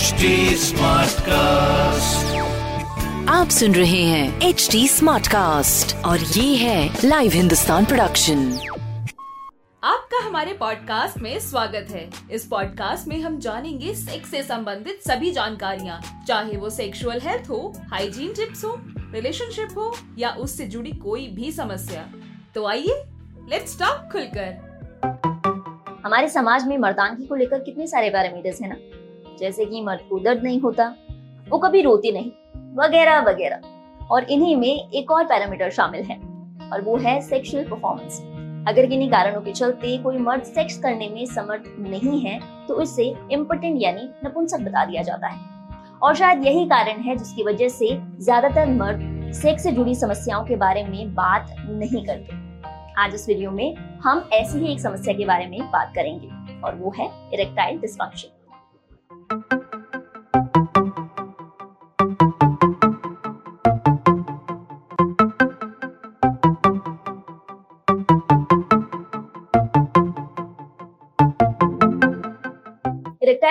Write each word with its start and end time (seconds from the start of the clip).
HD 0.00 0.28
cast 1.20 2.36
आप 3.28 3.48
सुन 3.48 3.74
रहे 3.74 4.02
हैं 4.02 4.40
एच 4.40 4.68
डी 4.72 4.88
स्मार्ट 4.88 5.26
कास्ट 5.26 5.96
और 5.96 6.18
ये 6.18 6.56
है 6.56 6.96
लाइव 7.04 7.32
हिंदुस्तान 7.32 7.84
प्रोडक्शन 7.84 8.52
आपका 9.84 10.26
हमारे 10.26 10.52
पॉडकास्ट 10.52 11.18
में 11.18 11.40
स्वागत 11.40 11.86
है। 11.90 12.10
इस 12.30 12.46
पॉडकास्ट 12.46 13.08
में 13.08 13.20
हम 13.20 13.38
जानेंगे 13.38 13.94
सेक्स 13.94 14.30
से 14.30 14.42
संबंधित 14.42 15.00
सभी 15.08 15.30
जानकारियाँ। 15.30 16.24
चाहे 16.28 16.56
वो 16.56 16.70
सेक्सुअल 16.70 17.20
हेल्थ 17.20 17.50
हो 17.50 17.74
हाइजीन 17.90 18.32
टिप्स 18.32 18.64
हो 18.64 18.80
रिलेशनशिप 18.88 19.68
हो 19.76 19.96
या 20.18 20.30
उससे 20.30 20.66
जुड़ी 20.66 20.92
कोई 20.92 21.28
भी 21.28 21.52
समस्या। 21.52 22.08
तो 22.54 22.66
आइए 22.66 23.04
लेट्स 23.50 23.78
टॉक 23.78 24.08
खुलकर। 24.12 24.70
हमारे 26.04 26.28
समाज 26.28 26.66
में 26.66 26.78
मर्दानगी 26.78 27.26
को 27.26 27.34
लेकर 27.34 27.58
कितने 27.58 27.86
सारे 27.86 28.10
पैरामीटर्स 28.10 28.60
हैं 28.62 28.68
ना? 28.68 28.76
जैसे 29.40 29.64
कि 29.64 29.80
मर्द 29.82 30.00
को 30.08 30.18
दर्द 30.20 30.42
नहीं 30.44 30.60
होता, 30.60 30.94
वो 31.48 31.58
कभी 31.58 31.82
रोती 31.82 32.12
नहीं, 32.12 32.30
वगैरह 32.76 33.20
वगैरह। 33.22 34.06
और 34.06 34.24
इन्हीं 34.24 34.56
में 34.56 34.90
एक 34.90 35.10
और 35.10 35.24
पैरामीटर 35.24 35.70
शामिल 35.70 36.02
है, 36.02 36.18
और 36.70 36.80
वो 36.80 36.96
है 36.98 37.20
सेक्सुअल 37.20 37.64
परफॉर्मेंस 37.64 38.20
अगर 38.68 38.86
किन्हीं 38.86 39.10
कारणों 39.10 39.40
के 39.40 39.52
चलते 39.52 39.96
कोई 39.98 40.18
मर्द 40.18 40.42
सेक्स 40.44 40.78
करने 40.78 41.08
में 41.08 41.24
समर्थ 41.26 41.64
नहीं 41.80 42.20
है 42.20 42.38
तो 42.66 42.74
उसे 42.74 43.04
इम्पोर्टेंट 43.32 43.78
यानी 43.82 44.08
नपुंसक 44.24 44.60
बता 44.60 44.84
दिया 44.84 45.02
जाता 45.02 45.28
है। 45.28 45.38
और 46.00 46.14
शायद 46.14 46.44
यही 46.44 46.64
कारण 46.66 47.00
है 47.02 47.16
जिसकी 47.16 47.42
वजह 47.44 47.68
से 47.68 47.88
ज़्यादातर 48.18 48.66
मर्द 48.72 49.32
सेक्स 49.34 49.62
से 49.62 49.72
जुड़ी 49.72 49.94
समस्याओं 49.94 50.44
के 50.44 50.56
बारे 50.56 50.84
में 50.84 51.14
बात 51.14 51.54
नहीं 51.60 52.04
करते। 52.06 52.38
आज 52.98 53.14
इस 53.14 53.28
वीडियो 53.28 53.50
में 53.50 53.74
हम 54.02 54.28
ऐसी 54.32 54.58
ही 54.58 54.72
एक 54.72 54.80
समस्या 54.80 55.14
के 55.14 55.24
बारे 55.24 55.46
में 55.46 55.60
बात 55.62 55.92
करेंगे, 55.94 56.28
और 56.60 56.74
वो 56.76 56.92
है 56.98 57.08
इरेक्टाइल 57.34 57.78
डिस्फंक्शन 57.80 58.28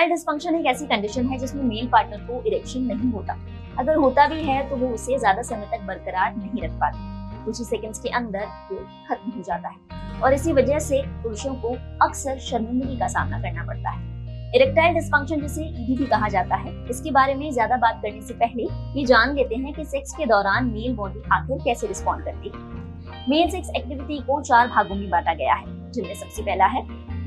इरेक्टाइल 0.00 0.10
डिस्फंक्शन 0.10 0.54
एक 0.56 0.66
ऐसी 0.66 0.86
कंडीशन 0.86 1.26
है 1.28 1.38
जिसमें 1.38 1.62
मेल 1.62 1.88
पार्टनर 1.88 2.18
को 2.26 2.42
इरेक्शन 2.48 2.82
नहीं 2.82 3.10
होता। 3.12 3.36
अगर 3.78 3.96
होता 3.96 4.26
भी 4.28 4.42
है 4.42 4.68
तो 4.68 4.76
वो 4.76 4.86
उसे 4.94 5.18
ज़्यादा 5.18 5.42
समय 5.42 5.66
तक 5.72 5.82
बरकरार 5.86 6.36
नहीं 6.36 6.62
रख 6.62 6.78
पाते। 6.80 7.44
कुछ 7.44 7.58
ही 7.58 7.64
सेकंड्स 7.64 8.00
के 8.00 8.08
अंदर 8.10 8.46
वो 8.70 8.76
खत्म 9.08 9.30
हो 9.30 9.42
जाता 9.42 9.68
है। 9.68 10.20
और 10.20 10.34
इसी 10.34 10.52
वजह 10.52 10.78
से 10.78 11.02
पुरुषों 11.22 11.54
को 11.56 11.74
अक्सर 12.06 12.38
शर्मिंदगी 12.40 12.96
का 12.98 13.08
सामना 13.08 13.40
करना 13.42 13.64
पड़ता 13.66 13.90
है। 13.90 14.08
इरेक्टाइल 14.54 14.94
डिस्फंक्शन 14.94 15.40
जिसे 15.40 15.64
ईडी 15.64 15.96
भी 15.96 16.06
कहा 16.06 16.28
जाता 16.30 16.56
है, 16.56 16.74
इसके 16.90 17.10
बारे 17.10 17.34
में 17.34 17.50
ज़्यादा 17.52 17.76
बात 17.78 18.00
करने 18.02 18.20
से 18.22 18.34
पहले 18.36 18.62
ये 18.98 19.04
जान 19.06 19.34
लेते 19.34 19.54
हैं 19.56 19.74
कि 19.74 19.84
सेक्स 19.86 20.14
के 20.14 20.26
दौरान 20.26 20.70
मेल 20.72 20.94
बॉडी 20.96 21.22
आखिर 21.32 21.58
कैसे 21.64 21.86
रिस्पॉन्ड 21.86 22.24
करती 22.24 22.52
है। 22.54 23.28
मेल 23.28 23.50
सेक्स 23.50 23.70
एक्टिविटी 23.76 24.18
को 24.22 24.40
चार 24.42 24.68
भागों 24.68 24.94
में 24.94 25.08
बांटा 25.10 25.34
गया 25.34 25.54
है, 25.54 25.90
जिनमें 25.92 26.14
सबसे 26.16 26.42
पहला 26.42 26.66
है 26.68 26.86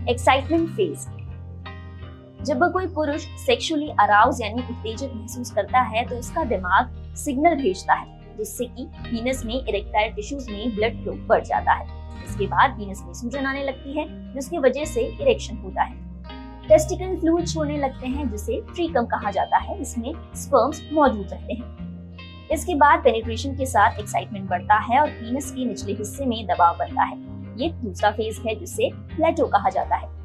एक्साइटमेंट 0.10 0.70
फ़ेज़ 0.70 1.08
जब 2.44 2.64
कोई 2.74 2.88
पुरुष 2.88 3.26
सेक्सुअली 3.40 3.88
अराउज 4.00 4.42
यानी 4.42 4.62
उत्तेजित 4.62 5.12
महसूस 5.16 5.52
करता 5.52 5.82
है 5.82 6.06
तो 6.06 6.16
उसका 6.16 6.44
दिमाग 6.44 7.16
सिग्नल 7.16 7.56
भेजता 7.56 7.94
है, 7.94 8.38
जिससे 8.38 8.66
कि 8.66 8.86
पीनस 8.96 9.44
में 9.46 9.54
इरेक्टाइल 9.56 10.14
टिश्यूज 10.14 10.50
में 10.50 10.76
ब्लड 10.76 11.02
फ्लो 11.04 11.14
बढ़ 11.28 11.44
जाता 11.44 11.74
है। 11.74 11.86
इसके 12.26 12.48
बाद 12.48 12.72
पीनस 12.72 13.02
में 13.06 13.14
सूजन 13.14 13.46
आने 13.46 13.64
लगती 13.64 13.98
है, 14.00 14.06
जिसकी 14.34 14.58
वजह 14.58 14.86
से 14.86 15.02
इरेक्शन 15.02 15.58
होता 15.58 15.84
है। 15.84 16.02
टेस्टिकल 16.68 17.16
फ्लूइड 17.20 17.48
छोड़ने 17.48 17.78
लगते 17.78 18.08
हैं, 18.08 18.30
जिसे 18.32 18.60
ट्रीकम 18.74 19.06
कहा 19.06 19.32
जाता 19.32 19.58
है 19.58 19.80
इसमें 19.82 20.14
स्पर्म्स 20.36 20.82
मौजूद 20.94 21.28
रहते 21.32 21.54
हैं। 21.54 22.48
इसके 22.52 22.76
बाद 22.76 23.04
पेनिट्रेशन 23.04 23.56
के 23.56 23.66
साथ 23.66 24.00
एक्साइटमेंट 24.00 24.50
बढ़ता 24.50 24.78
है 24.80 25.00
और 25.00 25.10
पीनस 25.10 25.52
के 25.52 25.66
निचले 25.66 25.94
हिस्से 25.94 26.26
में 26.26 26.46
दबाव 26.48 26.78
बनता 26.78 27.04
है। 27.04 27.18
ये 27.58 27.70
दूसरा 27.70 28.12
फ़ेज़ 28.12 28.42
है, 28.48 28.56
जिसे 28.56 28.90
प्लेटो 29.16 29.48
कहा 29.48 29.70
जाता 29.70 29.96
है। 29.96 30.23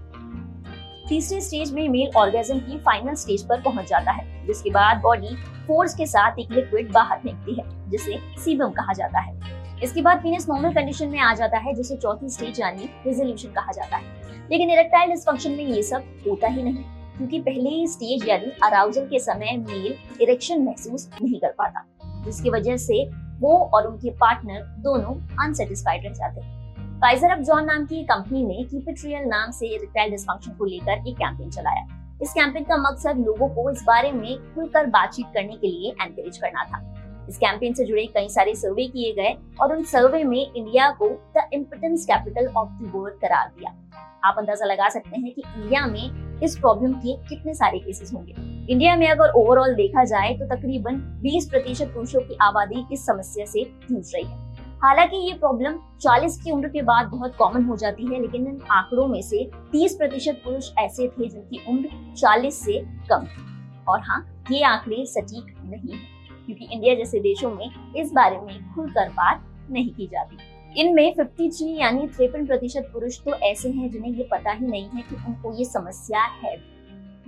तीसरे 1.08 1.40
स्टेज 1.40 1.72
में 1.72 1.88
मेल 1.88 2.10
ऑर्गेजम 2.16 2.58
की 2.58 2.78
फाइनल 2.78 3.14
स्टेज 3.14 3.42
पर 3.48 3.60
पहुँच 3.62 3.88
जाता 3.88 4.12
है, 4.12 4.46
जिसके 4.46 4.70
बाद 4.70 5.00
बॉडी 5.02 5.34
फोर्स 5.66 5.94
के 5.94 6.06
साथ 6.06 6.38
एक 6.38 6.50
लिक्विड 6.52 6.90
बाहर 6.92 7.18
फेंकती 7.18 7.54
है, 7.54 7.64
जिसे 7.90 8.18
सीबम 8.40 8.70
कहा 8.70 8.92
जाता 8.92 9.20
है। 9.20 9.80
इसके 9.82 10.02
बाद 10.02 10.22
पीनस 10.22 10.48
नॉर्मल 10.48 10.74
कंडीशन 10.74 11.08
में 11.08 11.18
आ 11.20 11.32
जाता 11.34 11.58
है, 11.58 11.74
जिसे 11.74 11.96
चौथी 11.96 12.28
स्टेज 12.28 12.60
यानी 12.60 12.88
रिजोल्यूशन 13.06 13.48
कहा 13.48 13.72
जाता 13.72 13.96
है। 13.96 14.48
लेकिन 14.50 14.70
इरेक्टाइल 14.70 15.10
डिस्फंक्शन 15.10 15.50
में 15.50 15.64
ये 15.64 15.82
सब 15.82 16.04
होता 16.28 16.48
ही 16.48 16.62
नहीं, 16.62 16.84
क्योंकि 17.16 17.40
पहले 17.40 17.70
ही 17.70 17.86
स्टेज 17.86 18.28
यानी 18.28 18.52
अराउजल 18.64 19.06
के 19.06 19.18
समय 19.18 19.56
मेल 19.58 19.94
इरेक्शन 20.20 20.62
महसूस 20.62 21.08
नहीं 21.22 21.40
कर 21.40 21.54
पाता, 21.58 21.84
जिसकी 22.24 22.50
वजह 22.50 22.76
से 22.76 23.04
वो 23.40 23.56
और 23.74 23.86
उनके 23.86 24.10
पार्टनर 24.10 24.62
दोनों 24.82 25.14
अनसेटिस्फाइड 25.44 26.06
रह 26.06 26.12
जाते 26.12 26.40
हैं। 26.40 26.67
फाइजर 27.02 27.30
अब 27.30 27.42
जॉन 27.42 27.64
नाम 27.64 27.84
की 27.86 28.02
कंपनी 28.04 28.42
ने 28.44 28.62
कीप 28.70 28.88
इट 28.88 29.04
रियल 29.04 29.24
नाम 29.24 29.50
से 29.50 29.66
इरेक्टाइल 29.66 30.10
डिस्फंक्शन 30.10 30.52
को 30.52 30.64
लेकर 30.64 31.06
एक 31.08 31.16
कैंपेन 31.16 31.50
चलाया। 31.50 31.82
इस 32.22 32.32
कैंपेन 32.32 32.64
का 32.64 32.76
मकसद 32.76 33.18
लोगों 33.18 33.48
को 33.48 33.70
इस 33.70 33.82
बारे 33.82 34.10
में 34.12 34.54
खुलकर 34.54 34.86
बातचीत 34.86 35.26
करने 35.34 35.56
के 35.56 35.66
लिए 35.66 35.90
एनकरेज 36.02 36.38
करना 36.38 36.64
था। 36.64 36.80
इस 37.28 37.38
कैंपेन 37.38 37.74
से 37.74 37.84
जुड़े 37.84 38.06
कई 38.06 38.28
सारे 38.28 38.54
सर्वे 38.54 38.86
किए 38.86 39.12
गए 39.12 39.36
और 39.60 39.76
उन 39.76 39.84
सर्वे 39.84 40.24
में 40.24 40.40
इंडिया 40.40 40.90
को 40.90 41.08
the 41.36 41.48
impotence 41.52 42.06
capital 42.06 42.46
of 42.46 42.72
the 42.72 42.90
world 42.94 43.20
करार 43.20 43.52
दिया। 43.58 43.70
आप 44.24 44.38
अंदाज़ा 44.38 44.66
लगा 44.66 44.88
सकते 44.88 45.20
हैं 45.20 45.32
कि 45.34 45.42
इंडिया 45.56 45.86
में 45.86 46.40
इस 46.42 46.58
प्रॉब्लम 46.58 46.92
के 46.96 47.16
कितने 47.28 47.54
सारे 47.54 47.78
केसेस 47.78 48.12
होंगे। 48.14 48.34
इंडिया 48.72 48.96
में 48.96 49.08
अगर 49.08 49.30
ओवरऑल 49.36 49.74
देखा 49.74 50.04
जाए 50.04 50.34
तो 50.34 50.54
तकरीबन 50.56 51.00
20 51.22 51.48
प्रतिशत 51.50 51.94
पुरुषों 51.94 52.20
की 52.20 52.38
आबादी 52.42 52.86
इस 52.92 53.06
समस्या 53.06 53.44
से 53.44 53.64
जूझ 53.90 54.04
रही 54.14 54.24
है। 54.24 54.47
हालाँकि 54.82 55.16
ये 55.18 55.32
प्रॉब्लम 55.34 55.78
40 56.00 56.36
की 56.42 56.50
उम्र 56.50 56.68
के 56.68 56.82
बाद 56.82 57.06
बहुत 57.06 57.34
कॉमन 57.36 57.64
हो 57.64 57.76
जाती 57.76 58.04
है, 58.06 58.20
लेकिन 58.20 58.46
इन 58.46 58.60
आंकड़ों 58.70 59.06
में 59.06 59.20
से 59.22 59.44
30 59.72 59.94
प्रतिशत 59.94 60.40
पुरुष 60.44 60.70
ऐसे 60.78 61.08
थे 61.08 61.28
जिनकी 61.28 61.60
उम्र 61.68 62.14
40 62.16 62.60
से 62.64 62.78
कम 63.10 63.24
थी। 63.24 63.46
और 63.88 64.00
हाँ 64.00 64.20
ये 64.50 64.62
आंकड़े 64.64 65.04
सटीक 65.06 65.54
नहीं 65.64 65.92
है, 65.92 65.98
क्योंकि 66.46 66.68
इंडिया 66.72 66.94
जैसे 66.94 67.20
देशों 67.20 67.50
में 67.50 67.94
इस 67.96 68.12
बारे 68.12 68.38
में 68.38 68.74
खुलकर 68.74 69.08
बात 69.10 69.44
नहीं 69.70 69.90
की 69.94 70.06
जाती। 70.06 70.80
इनमें 70.80 71.14
53 71.14 71.76
यानी 71.78 72.06
तिरपन 72.08 72.46
प्रतिशत 72.46 72.90
पुरुष 72.92 73.18
तो 73.18 73.34
ऐसे 73.34 73.70
हैं 73.70 73.90
जिन्हें 73.90 74.12
ये 74.12 74.28
पता 74.32 74.52
ही 74.52 74.66
नहीं 74.66 74.88
है 74.88 75.02
कि 75.02 75.16
उनको 75.16 75.56
ये 75.58 75.64
समस्या 75.64 76.22
है। 76.42 76.56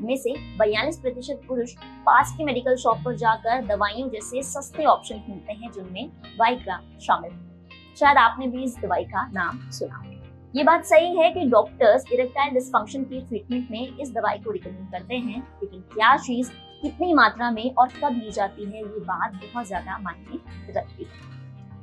में 0.01 0.17
से 0.17 0.35
बयालीस 0.59 0.99
प्रतिशत 0.99 1.41
पुरुष 1.49 1.75
पास 2.07 2.35
के 2.39 2.45
मेडिकल 2.45 2.77
शॉप 2.77 3.03
पर 3.05 3.17
जाकर 3.17 3.67
दवाइयों 3.67 4.09
जैसे 4.11 4.43
सस्ते 4.43 4.85
ऑप्शन 4.87 5.23
ढूंढते 5.29 5.53
हैं, 5.53 5.73
जिनमें 5.73 6.11
वाइग्रा 6.39 6.81
शामिल 7.01 7.33
है। 7.33 7.49
शायद 7.97 8.19
आपने 8.19 8.47
भी 8.47 8.65
इस 8.65 8.79
दवाई 8.79 9.05
का 9.07 9.27
नाम 9.33 9.69
सुना 9.71 10.07
ये 10.55 10.63
बात 10.65 10.85
सही 10.85 11.17
है 11.17 11.31
कि 11.31 11.41
डॉक्टर्स 11.49 12.05
इरेक्टाइल 12.13 12.55
डिस्फंक्शन 12.55 13.03
की 13.05 13.21
ट्रीटमेंट 13.21 13.71
में 13.71 13.99
इस 13.99 14.11
दवाई 14.13 14.39
को 14.39 14.51
रिकमेंड 14.51 14.91
करते 14.93 15.15
हैं, 15.17 15.43
लेकिन 15.63 15.81
क्या 15.93 16.17
चीज़ 16.17 16.51
कितनी 16.83 17.13
मात्रा 17.15 17.51
में 17.51 17.75
और 17.75 17.89
कब 17.95 18.17
ली 18.17 18.31
जाती 18.31 18.65
है, 18.65 18.79
ये 18.79 19.01
बात 19.01 19.35
बहुत 19.35 19.67
ज़्यादा 19.67 19.99
मायने 19.99 20.73
रखती 20.73 21.05
है। 21.05 21.29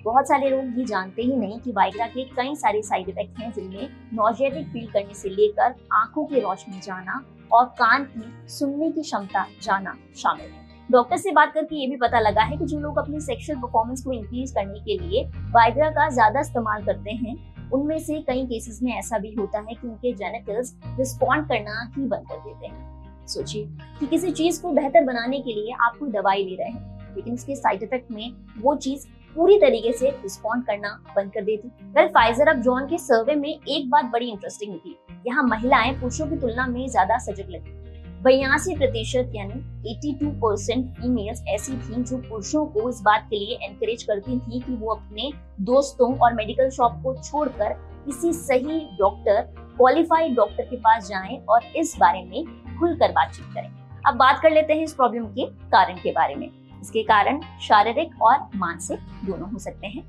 बहुत 0.03 0.27
सारे 0.27 0.49
लोग 0.49 0.77
ये 0.79 0.85
जानते 0.85 1.21
ही 1.21 1.35
नहीं 1.35 1.59
कि 1.59 1.71
वाइग्रा 1.71 2.07
के 2.07 2.23
कई 2.35 2.55
सारे 2.55 2.81
साइड 2.81 3.09
इफ़ेक्ट 3.09 3.39
हैं, 3.39 3.51
जिनमें 3.53 3.89
नॉजियाटिक 4.13 4.67
फील 4.67 4.87
करने 4.87 5.13
से 5.13 5.29
लेकर 5.29 5.75
आँखों 5.93 6.25
की 6.25 6.39
रोशनी 6.39 6.79
जाना 6.79 7.23
और 7.51 7.65
कान 7.79 8.03
की 8.07 8.49
सुनने 8.49 8.91
की 8.91 9.01
क्षमता 9.01 9.45
जाना 9.63 9.95
शामिल 10.17 10.45
है। 10.45 10.65
डॉक्टर 10.91 11.17
से 11.17 11.31
बात 11.31 11.53
करके 11.53 11.75
ये 11.75 11.87
भी 11.87 11.95
पता 11.97 12.19
लगा 12.19 12.41
है 12.41 12.57
कि 12.57 12.65
जो 12.65 12.79
लोग 12.79 12.97
अपनी 12.97 13.19
सेक्सुअल 13.21 13.59
परफॉर्मेंस 13.59 14.03
को 14.03 14.11
इंक्रीज 14.11 14.51
करने 14.51 14.79
के 14.79 14.97
लिए 14.99 15.23
वाइग्रा 15.53 15.89
का 15.89 16.09
ज़्यादा 16.09 16.39
इस्तेमाल 16.39 16.83
करते 16.85 17.11
हैं, 17.13 17.35
उनमें 17.71 17.97
से 17.99 18.19
कई 18.21 18.45
केसेस 18.45 18.79
में 18.83 18.91
ऐसा 18.93 19.17
भी 19.17 19.33
होता 19.33 19.59
है 19.59 19.73
कि 19.73 19.87
उनके 19.87 20.13
जेनेटल्स 20.13 20.75
रिस्पॉन्ड 20.99 21.47
करना 21.47 21.91
ही 21.97 22.03
बंद 22.03 22.27
कर 22.29 22.37
देते 22.39 22.67
हैं। 22.67 23.25
सोचिए 23.27 23.65
कि 23.99 24.07
किसी 24.07 24.31
चीज़ 24.31 24.61
को 24.61 24.71
बेहतर 24.71 25.03
बनाने 25.03 25.39
के 25.39 25.53
लिए 25.53 25.73
आप 25.81 25.97
कोई 25.99 26.11
दवाई 26.11 26.43
ले 26.43 26.55
रहे 26.55 26.69
हैं, 26.69 27.15
लेकिन 27.15 27.33
इसके 27.33 27.55
साइड 27.55 27.83
इफ़ेक्ट 27.83 28.11
में 28.11 28.31
वो 28.57 28.75
चीज़ 28.77 29.05
पूरी 29.37 29.57
तरीके 29.59 29.91
से 29.93 30.09
रिस्पॉन्ड 30.11 30.65
करना 30.65 30.89
बंद 31.15 31.31
कर 31.33 31.41
देती। 31.43 31.67
वेल 31.95 32.07
फाइजर 32.07 32.47
अब 32.47 32.61
जॉन 32.61 32.85
के 32.85 32.97
सर्वे 32.97 33.35
में 33.35 33.49
एक 33.49 33.89
बात 33.89 34.05
बड़ी 34.13 34.29
इंटरेस्टिंग 34.29 34.73
थी 34.75 34.97
यहाँ 35.27 35.43
महिलाएँ 35.43 35.91
पुरुषों 35.93 36.27
की 36.27 36.35
तुलना 36.35 36.65
में 36.67 36.87
ज़्यादा 36.87 37.17
सजग 37.17 37.49
लगी। 37.49 37.75
बयासी 38.23 38.75
प्रतिशत 38.75 39.31
यानी 39.35 39.61
82 39.91 40.31
परसेंट 40.41 40.85
फीमेल्स 40.95 41.43
ऐसी 41.47 41.73
थी 41.73 42.03
जो 42.03 42.17
पुरुषों 42.19 42.65
को 42.65 42.89
इस 42.89 43.01
बात 43.01 43.27
के 43.29 43.39
लिए 43.39 43.57
एनकरेज 43.65 44.03
करती 44.03 44.39
थी 44.39 44.59
कि 44.59 44.75
वो 44.75 44.93
अपने 44.93 45.31
दोस्तों 45.65 46.13
और 46.17 46.33
मेडिकल 46.33 46.69
शॉप 46.69 46.99
को 47.03 47.15
छोड़कर 47.21 47.73
किसी 48.05 48.33
सही 48.33 48.79
डॉक्टर 48.99 49.41
क्वालिफाइड 49.77 50.35
डॉक्टर 50.35 50.63
के 50.63 50.77
पास 50.77 51.07
जाएँ 51.09 51.37
और 51.49 51.71
इस 51.75 51.95
बारे 51.99 52.23
में 52.23 52.43
खुलकर 52.79 53.11
बातचीत 53.11 53.53
करें। 53.53 53.69
अब 54.07 54.15
बात 54.15 54.39
कर 54.43 54.51
लेते 54.51 54.73
हैं 54.73 54.83
इस 54.83 54.93
प्रॉब्लम 54.93 55.25
के 55.29 55.45
कारण 55.69 55.97
के 55.97 56.11
बारे 56.11 56.35
में। 56.35 56.49
इसके 56.81 57.03
कारण 57.03 57.41
शारीरिक 57.61 58.21
और 58.21 58.47
मानसिक 58.55 58.99
दोनों 59.25 59.49
हो 59.51 59.59
सकते 59.59 59.87
हैं। 59.87 60.03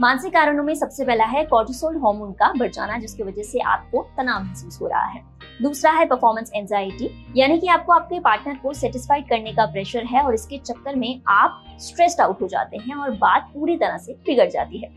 मानसिक 0.00 0.32
कारणों 0.32 0.62
में 0.64 0.74
सबसे 0.74 1.04
पहला 1.04 1.24
है 1.24 1.44
कॉर्टिसोल 1.44 1.96
हार्मोन 1.96 2.32
का 2.32 2.52
बढ़ 2.58 2.70
जाना, 2.70 2.98
जिसकी 2.98 3.22
वजह 3.22 3.42
से 3.42 3.60
आपको 3.60 4.02
तनाव 4.16 4.42
महसूस 4.42 4.80
हो 4.80 4.86
रहा 4.86 5.04
है। 5.04 5.22
दूसरा 5.62 5.90
है 5.92 6.04
परफॉर्मेंस 6.06 6.50
एंजाइटी 6.54 7.10
यानी 7.36 7.58
कि 7.58 7.66
आपको 7.66 7.92
आपके 7.92 8.20
पार्टनर 8.20 8.54
को 8.54 8.72
सेटिस्फाइड 8.72 9.28
करने 9.28 9.52
का 9.52 9.66
प्रेशर 9.66 10.04
है 10.04 10.22
और 10.22 10.34
इसके 10.34 10.58
चक्कर 10.58 10.96
में 10.96 11.20
आप 11.28 11.64
स्ट्रेस्ड 11.80 12.20
आउट 12.20 12.42
हो 12.42 12.48
जाते 12.48 12.76
हैं 12.76 12.96
और 12.96 13.10
बात 13.18 13.50
पूरी 13.54 13.76
तरह 13.76 13.98
से 13.98 14.12
बिगड़ 14.26 14.48
जाती 14.50 14.78
है। 14.78 14.88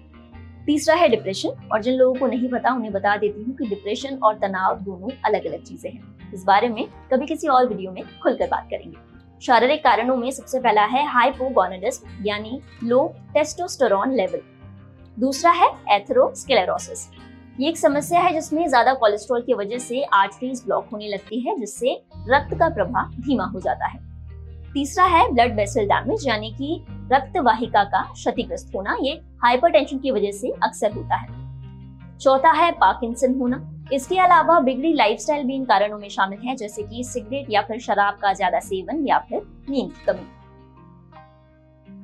तीसरा 0.65 0.95
है 0.95 1.09
डिप्रेशन 1.09 1.69
और 1.71 1.81
जिन 1.81 1.93
लोगों 1.93 2.19
को 2.19 2.27
नहीं 2.27 2.49
पता, 2.49 2.73
उन्हें 2.73 2.91
बता 2.93 3.15
देती 3.17 3.43
हूँ 3.43 3.55
कि 3.55 3.67
डिप्रेशन 3.67 4.17
और 4.17 4.37
तनाव 4.39 4.79
दोनों 4.79 5.09
अलग 5.25 5.45
अलग 5.45 5.63
चीज़ें 5.63 5.91
हैं। 5.91 6.31
इस 6.33 6.43
बारे 6.43 6.69
में 6.69 6.85
कभी 7.11 7.25
किसी 7.25 7.47
और 7.47 7.67
वीडियो 7.67 7.91
में 7.91 8.03
खुलकर 8.21 8.47
बात 8.47 8.67
करेंगे। 8.71 9.12
शारीरिक 9.43 9.83
कारणों 9.83 10.15
में 10.17 10.29
सबसे 10.31 10.59
पहला 10.59 10.83
है 10.85 11.05
हाइपोगोनाडिज्म 11.05 12.25
यानी 12.25 12.59
लो 12.83 12.99
टेस्टोस्टेरोन 13.33 14.13
लेवल 14.15 14.41
दूसरा 15.17 15.51
है 15.51 15.67
एथेरोस्क्लेरोसिस 15.91 17.07
ये 17.59 17.69
एक 17.69 17.77
समस्या 17.77 18.19
है 18.19 18.31
जिसमें 18.33 18.67
ज़्यादा 18.67 18.93
कोलेस्ट्रॉल 18.93 19.41
की 19.41 19.53
वजह 19.53 19.77
से 19.77 20.03
आर्टरीज 20.13 20.63
ब्लॉक 20.65 20.87
होने 20.93 21.07
लगती 21.07 21.39
है, 21.39 21.59
जिससे 21.59 21.93
रक्त 22.29 22.57
का 22.59 22.69
प्रवाह 22.69 23.09
धीमा 23.19 23.45
हो 23.45 23.59
जाता 23.59 23.87
है. 23.87 23.99
तीसरा 24.73 25.05
है 25.07 25.27
ब्लड 25.33 25.55
वेसल 25.55 25.87
डैमेज 25.87 26.27
यानी 26.27 26.51
कि 26.51 26.83
रक्त 27.13 27.37
वाहिका 27.39 27.83
का 27.85 28.01
क्षतिग्रस्त 28.13 28.71
होना, 28.75 28.97
ये 29.01 29.21
हाइपरटेंशन 29.43 29.97
की 29.97 30.11
वजह 30.11 30.31
से 30.31 30.53
अक्सर 30.63 30.91
होता 30.91 31.15
है. 31.15 31.27
चौथा 32.17 32.51
है 32.53 32.71
पार्किंसन 32.71 33.39
होना. 33.39 33.57
इसके 33.93 34.17
अलावा 34.19 34.59
बिगड़ी 34.59 34.93
लाइफस्टाइल 34.93 35.43
भी 35.45 35.55
इन 35.55 35.65
कारणों 35.65 35.97
में 35.99 36.07
शामिल 36.09 36.39
है, 36.39 36.55
जैसे 36.55 36.83
कि 36.83 37.03
सिगरेट 37.03 37.47
या 37.49 37.61
फिर 37.61 37.79
शराब 37.79 38.17
का 38.21 38.33
ज़्यादा 38.33 38.59
सेवन 38.61 39.05
या 39.07 39.19
फिर 39.29 39.41
नींद 39.69 39.91
कमी। 40.07 40.25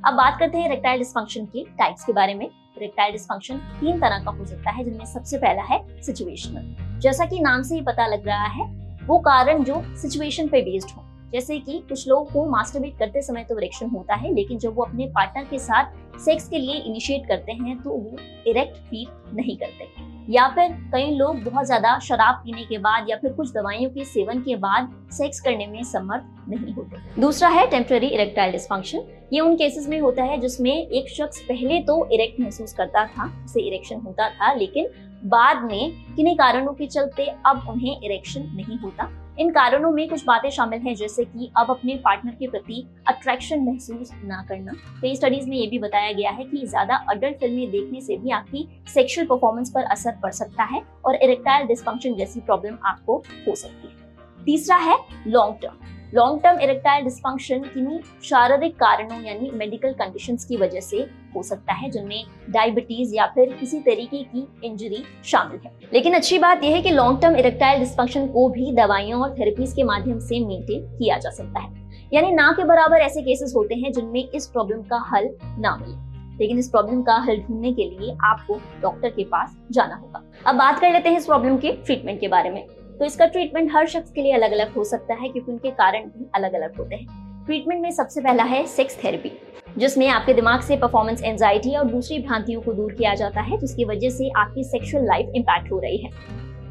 अब 0.04 0.14
बात 0.16 0.38
करते 0.40 0.58
हैं 0.58 0.70
रेक्टाइल 0.70 1.00
डिस्फंक्शन 1.00 1.46
के 1.46 1.64
टाइप्स 1.78 2.04
के 2.06 2.14
बारे 2.14 2.34
में। 2.34 2.46
इरेक्टाइल 2.46 3.12
डिस्फंक्शन 3.12 3.58
तीन 3.80 4.00
तरह 4.00 4.24
का 4.26 4.32
हो 4.32 4.46
सकता 4.46 4.72
है, 4.72 4.84
जिनमें 4.84 5.06
सबसे 5.06 5.38
पहला 5.38 5.64
है 5.64 6.02
सिचुएशनल 6.02 7.00
जैसा 7.02 7.26
कि 7.26 7.40
नाम 7.40 7.62
से 7.62 7.76
ही 7.76 7.82
पता 7.82 8.08
लग 8.08 8.28
रहा 8.28 8.46
है, 8.48 8.66
वो 9.06 9.18
कारण 9.20 9.64
जो 9.64 9.82
सिचुएशन 9.98 10.48
पे 10.48 10.62
बेस्ड 10.62 10.90
हो। 10.90 11.04
जैसे 11.34 11.60
कि 11.60 11.80
कुछ 11.90 12.08
लोगों 12.08 12.26
को 12.26 12.46
मास्टरबेट 12.50 12.98
करते 13.00 13.22
समय 13.22 13.44
तो 13.44 13.58
इरेक्शन 13.58 13.90
होता 13.90 14.16
है, 14.16 14.34
लेकिन 14.34 14.60
जब 14.60 14.76
वो 14.76 14.84
अपने 14.84 15.08
पार्टनर 15.10 15.44
के 15.46 15.60
साथ 15.60 16.20
सेक्स 16.20 16.48
के 16.50 16.58
लिए 16.58 16.76
इनिशिएट 16.76 17.28
करते 17.28 17.52
हैं 17.54 17.78
तो 17.82 17.90
वो 17.90 18.18
इरेक्ट 18.48 18.78
फील 18.90 19.08
नहीं 19.36 19.58
करते। 19.58 20.09
या 20.30 20.48
फिर 20.56 20.72
कई 20.92 21.12
लोग 21.12 21.44
बहुत 21.44 21.66
ज़्यादा 21.66 21.98
शराब 22.00 22.36
पीने 22.36 22.64
के 22.66 22.78
बाद 22.78 23.10
या 23.10 23.18
फिर 23.18 23.32
कुछ 23.34 23.52
दवाइयों 23.54 23.90
के 23.90 24.04
सेवन 24.06 24.42
के 24.42 24.56
बाद 24.58 24.92
सेक्स 25.12 25.40
करने 25.40 25.68
में 25.68 25.82
समर्थ 25.84 26.50
नहीं 26.50 26.74
होते। 26.74 27.22
दूसरा 27.22 27.50
है 27.50 27.66
टेम्पररी 27.70 28.08
इरेक्टाइल 28.08 28.52
डिस्फंक्शन 28.52 29.06
ये 29.34 29.40
उन 29.40 29.56
केसेस 29.56 29.88
में 29.90 30.00
होता 30.00 30.24
है 30.24 30.38
जिसमें 30.40 30.72
एक 30.72 31.10
शख्स 31.10 31.42
पहले 31.42 31.80
तो 31.84 32.06
इरेक्ट 32.14 32.40
महसूस 32.40 32.74
करता 32.74 33.06
था, 33.06 33.32
उसे 33.46 33.62
इरेक्शन 33.62 34.02
होता 34.06 34.30
था, 34.30 34.54
लेकिन 34.54 34.88
बाद 35.26 35.64
में 35.64 35.92
किन्हीं 36.16 36.36
कारणों 36.36 36.74
के 36.74 36.86
चलते 36.88 37.26
अब 37.46 37.66
उन्हें 37.70 37.96
इरेक्शन 37.96 38.50
नहीं 38.56 38.78
होता। 38.80 39.10
इन 39.40 39.50
कारणों 39.52 39.92
में 39.92 40.08
कुछ 40.10 40.24
बातें 40.26 40.50
शामिल 40.50 40.80
हैं, 40.82 40.94
जैसे 40.96 41.24
कि 41.26 41.50
अब 41.58 41.70
अपने 41.70 41.96
पार्टनर 41.96 42.32
के 42.32 42.48
प्रति 42.48 42.86
अट्रैक्शन 43.08 43.62
महसूस 43.64 44.12
ना 44.24 44.42
करना। 44.50 44.72
कई 45.02 45.16
स्टडीज़ 45.16 45.48
में 45.50 45.56
ये 45.58 45.68
भी 45.68 45.80
बताया 45.80 46.12
गया 46.14 46.32
है 46.32 46.44
कि 46.46 46.66
ज़्यादा 46.66 46.96
अडल्ट 47.10 47.40
फ़िल्में 47.40 47.70
देखने 47.72 48.02
से 48.02 48.18
भी 48.18 48.32
आपकी 48.32 48.68
सेक्शुअल 48.94 49.28
परफॉर्मेंस 49.28 49.72
पर 49.76 49.84
असर 49.92 50.18
पड़ 50.24 50.32
सकता 50.32 50.64
है 50.66 50.82
और 51.06 51.16
इरेक्टाइल 51.16 51.68
डिस्फंक्शन 51.68 52.16
जैसी 52.16 52.40
प्रॉब्लम 52.42 52.78
आपको 52.86 53.18
हो 53.48 53.56
सकती 53.56 53.88
है। 53.88 54.44
तीसरा 54.46 54.78
है 54.78 54.98
long 55.28 55.56
term 55.62 55.99
long 56.14 56.42
term 56.44 56.60
erectile 56.60 57.04
dysfunction 57.04 57.60
किन्हीं 57.60 58.00
शारीरिक 58.24 58.76
कारणों, 58.76 59.22
यानी 59.22 59.52
मेडिकल 59.54 59.92
कंडीशंस 59.92 60.46
की 60.46 60.58
वजह 60.58 60.80
से 60.80 60.98
हो 61.36 61.44
सकता 61.44 61.74
है, 61.74 61.90
जिनमें 61.90 62.24
डायबिटीज़ 62.50 63.16
या 63.16 63.26
फिर 63.26 63.54
किसी 63.60 63.80
तरीके 63.80 64.24
की 64.24 64.48
इंजरी 64.64 65.04
शामिल 65.26 65.60
है। 65.66 65.72
लेकिन 65.94 66.14
अच्छी 66.14 66.40
बात 66.40 66.64
यह 66.64 66.76
है 66.76 66.82
कि 66.82 66.92
लॉन्ग 66.92 67.22
टर्म 67.22 67.36
इरेक्टाइल 67.36 67.80
डिस्फंक्शन 67.80 68.28
को 68.28 68.50
भी 68.50 68.72
दवाइयों 68.72 69.22
और 69.22 69.34
थेरेपीज 69.40 69.74
के 69.74 69.84
माध्यम 69.84 70.20
से 70.20 70.46
मेंटेन 70.46 70.84
किया 70.84 71.18
जा 71.18 71.30
सकता 71.30 71.60
है। 71.60 71.90
यानी 72.14 72.32
ना 72.32 72.54
के 72.58 72.64
बराबर 72.64 72.98
ऐसे 72.98 73.22
केसेस 73.22 73.54
होते 73.56 73.76
हैं, 73.76 73.92
जिनमें 73.92 74.30
इस 74.30 74.48
प्रॉब्लम 74.48 74.82
का 74.82 75.10
हल 75.12 75.30
ना 75.44 75.76
मिले। 75.76 76.10
लेकिन 76.38 76.60
इस 76.60 76.70
प्रॉब्लम 76.70 77.02
का 77.02 77.16
हल 77.16 77.38
ढूँढने 77.38 77.74
के 77.74 77.84
लिए 77.84 78.18
आपको 78.24 78.62
डॉक्टर 78.82 79.10
के 79.10 79.24
पास 79.24 79.58
जाना 79.72 79.96
होगा। 79.96 80.24
अब 80.46 80.56
बात 80.56 80.80
कर 80.80 80.92
लेते 80.92 81.10
हैं 81.10 81.18
इस 81.18 81.26
प्रॉब्लम 81.26 81.58
के 81.58 81.72
ट्रीटमेंट 81.72 82.20
के 82.20 82.28
बारे 82.28 82.50
में। 82.50 82.66
तो 83.00 83.06
इसका 83.06 83.26
ट्रीटमेंट 83.26 83.72
हर 83.74 83.88
शख्स 83.88 84.12
के 84.12 84.22
लिए 84.22 84.34
अलग 84.34 84.52
अलग 84.52 84.74
हो 84.74 84.84
सकता 84.84 85.14
है, 85.14 85.30
क्योंकि 85.30 85.52
उनके 85.52 85.70
कारण 85.72 86.06
भी 86.08 86.30
अलग 86.36 86.54
अलग 86.54 86.78
होते 86.78 86.96
हैं। 86.96 87.46
ट्रीटमेंट 87.46 87.82
में 87.82 87.92
सबसे 87.92 88.22
पहला 88.22 88.44
है 88.44 88.66
सेक्स 88.68 89.04
थेरेपी 89.04 89.32
जिसमें 89.78 90.08
आपके 90.08 90.34
दिमाग 90.34 90.62
से 90.62 90.78
परफॉर्मेंस 90.78 91.24
एंजाइटी 91.24 91.76
और 91.76 91.86
दूसरी 91.86 92.20
भ्रांतियों 92.20 92.62
को 92.62 92.74
दूर 92.74 92.94
किया 92.94 93.14
जाता 93.16 93.42
है, 93.42 93.58
जिसकी 93.58 93.86
वजह 93.86 94.10
से 94.10 94.30
आपकी 94.38 94.64
सेक्सुअल 94.64 95.06
लाइफ 95.06 95.32
इम्पैक्ट 95.36 95.72
हो 95.72 95.80
रही 95.80 95.98
है। 95.98 96.12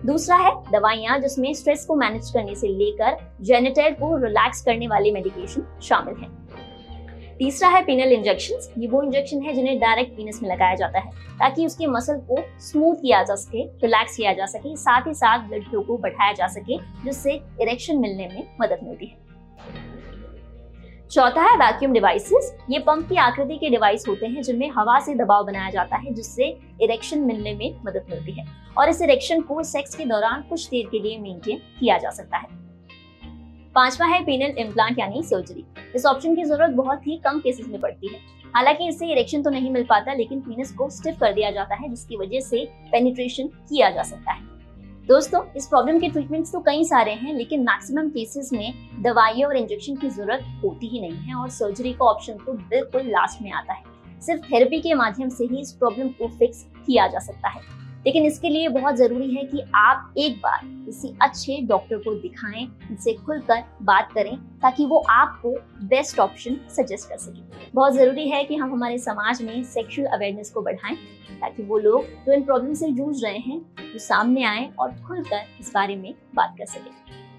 दूसरा 0.06 0.36
है 0.36 0.52
दवाइयाँ, 0.72 1.18
जिसमें 1.18 1.52
स्ट्रेस 1.54 1.84
को 1.84 1.94
मैनेज 1.96 2.30
करने 2.30 2.54
से 2.54 2.68
लेकर 2.68 3.16
जेनेटल 3.42 3.94
को 3.94 4.16
रिलैक्स 4.16 4.62
करने 4.62 4.88
वाले 4.88 5.12
मेडिकेशन 5.12 5.66
शामिल 5.82 6.14
है। 6.14 6.28
तीसरा 7.38 7.68
है 7.68 7.82
पीनल 7.84 8.12
इंजेक्शन 8.12 8.80
ये 8.80 8.88
वो 8.88 9.02
इंजेक्शन 9.02 9.42
है 9.42 9.52
जिन्हें 9.54 9.78
डायरेक्ट 9.80 10.16
पीनस 10.16 10.40
में 10.42 10.48
लगाया 10.50 10.74
जाता 10.74 10.98
है, 10.98 11.10
ताकि 11.38 11.66
उसके 11.66 11.86
मसल 11.86 12.18
को 12.28 12.38
स्मूथ 12.60 12.94
किया 12.94 13.22
जा 13.22 13.34
सके 13.34 13.64
रिलैक्स 13.82 14.16
किया 14.16 14.32
जा 14.32 14.46
सके, 14.46 14.74
साथ 14.76 15.06
ही 15.06 15.14
साथ 15.14 15.46
ब्लड 15.48 15.68
फ्लो 15.68 15.80
को 15.80 15.96
बढ़ाया 15.98 16.32
जा 16.32 16.46
सके, 16.48 16.78
जिससे 17.04 17.34
इरेक्शन 17.62 17.98
मिलने 17.98 18.28
में 18.28 18.42
मदद 18.60 18.80
मिलती 18.82 19.06
है। 19.06 19.26
चौथा 21.08 21.42
है 21.42 21.56
वैक्यूम 21.56 21.92
डिवाइसेस 21.92 22.52
ये 22.70 22.78
पंप 22.78 23.08
की 23.08 23.16
आकृति 23.16 23.56
के 23.58 23.68
डिवाइस 23.70 24.04
होते 24.08 24.26
हैं 24.26 24.42
जिनमें 24.42 24.70
हवा 24.70 24.98
से 25.00 25.14
दबाव 25.14 25.44
बनाया 25.44 25.70
जाता 25.70 25.96
है, 25.96 26.14
जिससे 26.14 26.56
इरेक्शन 26.82 27.20
मिलने 27.20 27.54
में 27.54 27.80
मदद 27.86 28.06
मिलती 28.10 28.32
है। 28.32 28.44
और 28.78 28.88
इस 28.88 29.02
इरेक्शन 29.02 29.40
को 29.40 29.62
सेक्स 29.62 29.94
के 29.94 30.04
दौरान 30.04 30.42
कुछ 30.48 30.68
देर 30.68 30.88
के 30.90 30.98
लिए 30.98 31.18
मेंटेन 31.18 31.58
किया 31.80 31.98
जा 31.98 32.10
सकता 32.10 32.36
है। 32.36 32.56
पांचवा 33.74 34.06
है 34.06 34.20
पेनल 34.24 34.58
इम्प्लांट 34.58 34.98
यानी 34.98 35.22
सर्जरी। 35.22 35.64
इस 35.94 36.06
ऑप्शन 36.06 36.34
की 36.34 36.44
ज़रूरत 36.44 36.70
बहुत 36.70 37.06
ही 37.06 37.16
कम 37.16 37.38
केसेस 37.38 37.66
में 37.68 37.80
पड़ती 37.80 38.08
है। 38.08 38.20
हालाँकि 38.54 38.88
इससे 38.88 39.06
इरेक्शन 39.06 39.42
तो 39.42 39.50
नहीं 39.50 39.70
मिल 39.70 39.84
पाता, 39.84 40.12
लेकिन 40.12 40.40
पीनस 40.40 40.72
को 40.72 40.88
स्टिफ 40.90 41.18
कर 41.20 41.32
दिया 41.32 41.50
जाता 41.50 41.74
है, 41.74 41.88
जिसकी 41.88 42.16
वजह 42.16 42.40
से 42.40 42.64
पेनिट्रेशन 42.92 43.46
किया 43.46 43.90
जा 43.90 44.02
सकता 44.02 44.32
है। 44.32 44.46
दोस्तों, 45.08 45.40
इस 45.56 45.66
प्रॉब्लम 45.66 45.98
के 45.98 46.08
ट्रीटमेंट्स 46.08 46.52
तो 46.52 46.60
कई 46.60 46.84
सारे 46.84 47.12
हैं, 47.12 47.34
लेकिन 47.34 47.60
मैक्सिमम 47.60 48.08
केसेस 48.08 48.50
में 48.52 48.72
दवाइयों 49.02 49.48
और 49.48 49.56
इंजेक्शन 49.56 49.96
की 49.96 50.08
ज़रूरत 50.08 50.44
होती 50.64 50.86
ही 50.86 51.00
नहीं 51.00 51.18
है 51.18 51.34
और 51.34 51.48
सर्जरी 51.50 51.92
का 51.92 52.04
ऑप्शन 52.04 52.38
तो 52.46 52.52
बिल्कुल 52.52 53.06
लास्ट 53.06 53.42
में 53.42 53.50
आता 53.52 53.72
है। 53.72 54.20
सिर्फ़ 54.20 54.42
थेरेपी 54.44 54.80
के 54.80 54.94
माध्यम 54.94 55.28
से 55.28 55.44
ही 55.44 55.60
इस 55.60 55.72
प्रॉब्लम 55.72 56.08
को 56.08 56.28
फिक्स 56.28 56.64
किया 56.86 57.06
जा 57.06 57.18
सकता 57.18 57.48
है। 57.48 57.60
लेकिन 58.06 58.24
इसके 58.24 58.48
लिए 58.48 58.68
बहुत 58.68 58.94
ज़रूरी 58.94 59.34
है 59.34 59.44
कि 59.44 59.62
आप 59.74 60.14
एक 60.18 60.36
बार 60.36 60.60
किसी 60.64 61.14
अच्छे 61.22 61.60
डॉक्टर 61.62 61.96
को 61.96 62.14
दिखाएँ, 62.14 62.66
उनसे 62.90 63.12
खुलकर 63.14 63.64
बात 63.82 64.12
करें, 64.12 64.36
ताकि 64.36 64.86
वो 64.86 64.98
आपको 64.98 65.50
बेस्ट 65.86 66.18
ऑप्शन 66.18 66.56
सजेस्ट 66.68 67.08
कर 67.08 67.16
सके। 67.16 67.70
बहुत 67.74 67.92
ज़रूरी 67.92 68.28
है 68.28 68.44
कि 68.44 68.56
हम 68.56 68.72
हमारे 68.72 68.98
समाज 68.98 69.42
में 69.42 69.64
सेक्सुअल 69.64 70.08
अवेयरनेस 70.08 70.50
को 70.50 70.62
बढ़ाएँ, 70.62 70.96
ताकि 71.40 71.62
वो 71.62 71.78
लोग 71.78 72.04
जो 72.04 72.32
इन 72.32 72.44
प्रॉब्लम 72.44 72.74
से 72.74 72.88
जूझ 72.88 73.24
रहे 73.24 73.38
हैं, 73.38 73.58
वो 73.58 73.98
सामने 73.98 74.44
आए 74.44 74.70
और 74.78 74.92
खुलकर 74.92 75.44
इस 75.60 75.70
बारे 75.74 75.96
में 75.96 76.14
बात 76.34 76.54
कर 76.58 76.66
सके। 76.66 76.90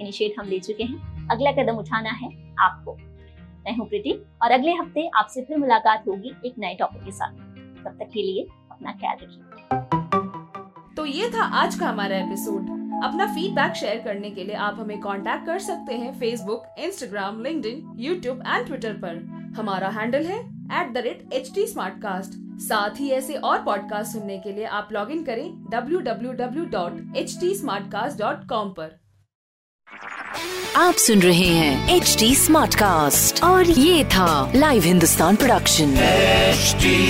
इनिशिएट 0.03 0.35
हम 0.39 0.47
ले 0.47 0.59
चुके 0.59 0.83
हैं। 0.83 1.27
अगला 1.31 1.51
कदम 1.51 1.77
उठाना 1.77 2.09
है 2.09 2.55
आपको। 2.59 2.95
मैं 3.65 3.75
हूँ 3.77 3.87
प्रीति 3.87 4.11
और 4.43 4.51
अगले 4.51 4.71
हफ़्ते 4.71 5.09
आपसे 5.15 5.41
फिर 5.41 5.57
मुलाकात 5.57 6.07
होगी 6.07 6.33
एक 6.45 6.53
नए 6.59 6.75
टॉपिक 6.75 7.03
के 7.03 7.11
साथ। 7.11 7.31
तब 7.85 7.97
तक 7.99 8.09
के 8.13 8.21
लिए 8.21 8.47
अपना 8.71 8.91
ख्याल 8.91 9.17
रखिए। 9.21 9.48
तो 10.99 11.05
ये 11.05 11.29
था 11.29 11.43
आज 11.43 11.75
का 11.75 11.87
हमारा 11.87 12.17
एपिसोड 12.17 12.61
अपना 13.03 13.25
फीडबैक 13.25 13.73
शेयर 13.73 13.97
करने 13.97 14.29
के 14.29 14.43
लिए 14.43 14.55
आप 14.55 14.75
हमें 14.79 14.99
कांटेक्ट 14.99 15.45
कर 15.45 15.59
सकते 15.59 15.93
हैं 15.93 16.19
Facebook 16.19 16.75
Instagram 16.79 17.43
link 17.43 17.95
YouTube 17.99 18.43
and 18.47 18.67
Twitter 18.67 18.93
पर. 18.93 19.15
हमारा 19.57 19.89
हैंडल 19.89 20.25
है 20.25 20.39
at 20.81 20.93
the 20.93 20.97
rate 20.97 21.29
H 21.33 21.51
T 21.55 21.65
साथ 21.67 22.99
ही 22.99 23.09
ऐसे 23.09 23.33
और 23.33 23.63
पॉडकास्ट 23.63 24.11
सुनने 24.11 24.37
के 24.37 24.51
लिए 24.51 24.65
आप 24.65 24.89
लॉग 24.91 25.11
इन 25.11 25.23
करें 25.23 25.65
www.htsmartcast.com 25.95 28.49
पर. 28.49 28.99
आप 30.77 30.93
सुन 30.93 31.19
रहे 31.19 31.39
हैं 31.39 31.95
एच 31.95 32.15
टी 32.19 32.35
स्मार्ट 32.35 32.75
कास्ट 32.75 33.43
और 33.43 33.63
ये 33.63 34.05
था 34.05 34.51
live 34.55 34.83
Hindustan 34.83 35.35
production 35.35 35.95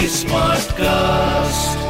smart 0.07 0.71
cast 0.71 1.88